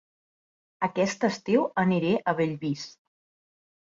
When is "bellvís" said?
2.39-2.87